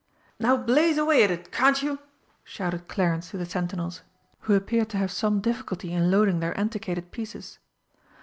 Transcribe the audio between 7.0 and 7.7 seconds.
pieces.